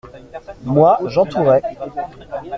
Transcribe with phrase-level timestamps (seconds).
[0.63, 1.61] Moi, j’entourais.